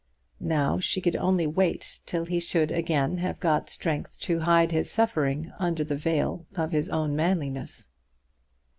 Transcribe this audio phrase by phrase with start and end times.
[0.43, 4.89] Now she could only wait till he should again have got strength to hide his
[4.89, 7.87] suffering under the veil of his own manliness.